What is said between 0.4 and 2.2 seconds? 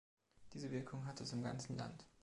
Diese Wirkung hatte es im ganzen Land.